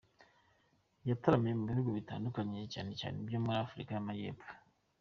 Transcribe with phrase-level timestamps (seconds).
[1.09, 4.49] Yataramiye mu bihugu bitandukanye cyane cyane ibyo muri Afurika y’Amajyepfo.